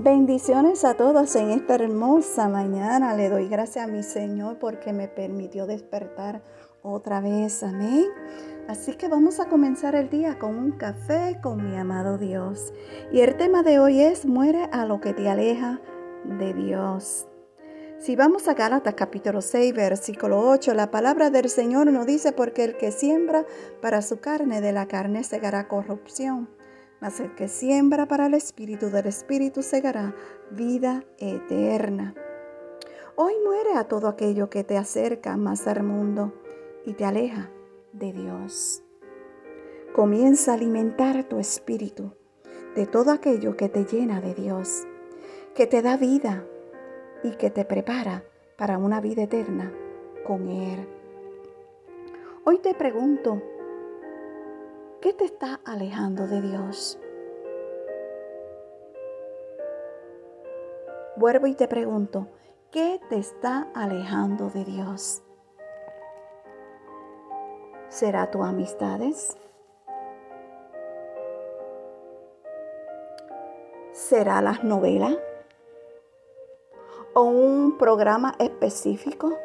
[0.00, 3.16] Bendiciones a todos en esta hermosa mañana.
[3.16, 6.40] Le doy gracias a mi Señor porque me permitió despertar
[6.82, 7.64] otra vez.
[7.64, 8.06] Amén.
[8.68, 12.72] Así que vamos a comenzar el día con un café con mi amado Dios.
[13.10, 15.80] Y el tema de hoy es muere a lo que te aleja
[16.24, 17.26] de Dios.
[17.98, 22.62] Si vamos a Gálatas capítulo 6, versículo 8, la palabra del Señor nos dice, porque
[22.62, 23.44] el que siembra
[23.82, 26.56] para su carne, de la carne segará corrupción
[27.00, 30.14] mas el que siembra para el Espíritu del Espíritu segará
[30.50, 32.14] vida eterna.
[33.16, 36.32] Hoy muere a todo aquello que te acerca más al mundo
[36.84, 37.50] y te aleja
[37.92, 38.82] de Dios.
[39.92, 42.12] Comienza a alimentar tu espíritu
[42.76, 44.86] de todo aquello que te llena de Dios,
[45.54, 46.46] que te da vida
[47.24, 48.24] y que te prepara
[48.56, 49.72] para una vida eterna
[50.24, 50.86] con Él.
[52.44, 53.42] Hoy te pregunto,
[55.00, 56.98] ¿Qué te está alejando de Dios?
[61.14, 62.26] Vuelvo y te pregunto,
[62.72, 65.22] ¿qué te está alejando de Dios?
[67.88, 69.38] ¿Será tu amistades?
[73.92, 75.16] ¿Será las novelas?
[77.14, 79.38] ¿O un programa específico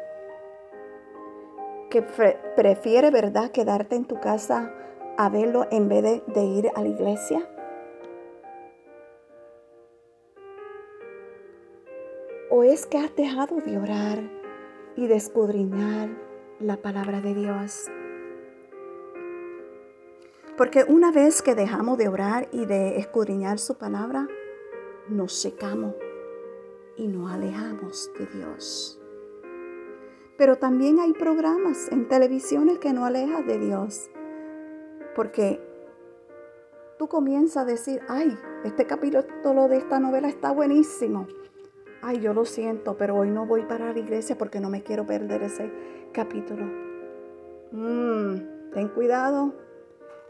[1.90, 4.72] que prefiere, verdad, quedarte en tu casa
[5.16, 7.48] a verlo en vez de, ir a la iglesia?
[12.50, 14.18] ¿O es que has dejado de orar
[14.96, 16.10] y de escudriñar
[16.60, 17.90] la palabra de Dios?
[20.56, 24.28] Porque una vez que dejamos de orar y de escudriñar su palabra,
[25.08, 25.94] nos secamos
[26.96, 29.00] y nos alejamos de Dios.
[30.36, 34.10] Pero también hay programas en televisiones que no alejan de Dios.
[35.14, 35.60] Porque
[36.98, 41.26] tú comienzas a decir, ay, este capítulo de esta novela está buenísimo.
[42.02, 45.06] Ay, yo lo siento, pero hoy no voy para la iglesia porque no me quiero
[45.06, 45.70] perder ese
[46.12, 46.66] capítulo.
[47.72, 49.54] Mm, ten cuidado,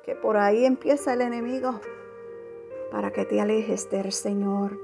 [0.05, 1.81] que por ahí empieza el enemigo
[2.91, 4.79] para que te alejes del Señor.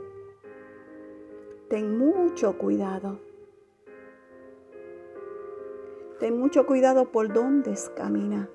[1.69, 3.21] Ten mucho cuidado.
[6.19, 8.49] Ten mucho cuidado por dónde camina.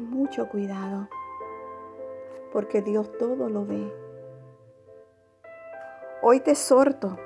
[0.00, 1.08] Mucho cuidado,
[2.52, 3.92] porque Dios todo lo ve.
[6.22, 7.18] Hoy te exhorto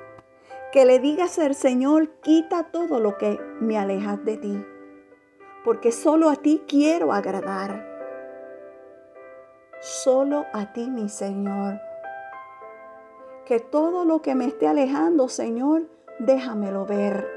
[0.71, 4.65] que le digas al Señor, quita todo lo que me alejas de ti,
[5.65, 7.87] porque solo a ti quiero agradar.
[9.79, 11.79] Solo a ti, mi Señor.
[13.45, 15.89] Que todo lo que me esté alejando, Señor,
[16.19, 17.27] déjamelo ver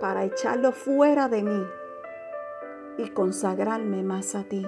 [0.00, 1.77] para echarlo fuera de mí
[2.98, 4.66] y consagrarme más a ti.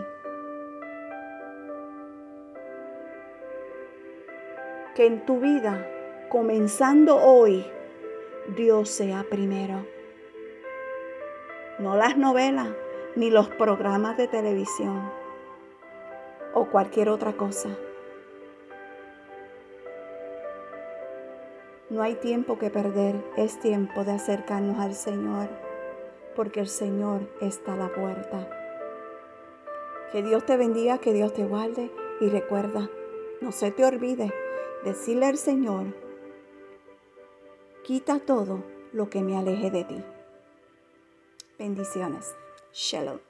[4.95, 5.87] Que en tu vida,
[6.31, 7.67] comenzando hoy,
[8.57, 9.85] Dios sea primero.
[11.79, 12.69] No las novelas
[13.17, 15.11] ni los programas de televisión
[16.55, 17.69] o cualquier otra cosa.
[21.89, 25.49] No hay tiempo que perder, es tiempo de acercarnos al Señor,
[26.37, 28.49] porque el Señor está a la puerta.
[30.13, 32.91] Que Dios te bendiga, que Dios te guarde y recuerda,
[33.41, 34.33] no se te olvide
[34.85, 35.95] decirle al Señor,
[37.85, 40.05] quita todo lo que me aleje de ti.
[41.59, 42.35] Bendiciones.
[42.73, 43.30] Shalom.